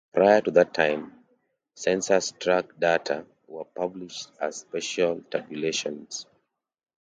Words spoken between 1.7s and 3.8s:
census tract data were